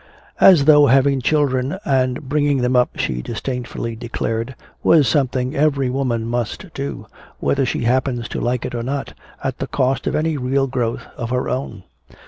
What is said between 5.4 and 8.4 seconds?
every woman must do, whether she happens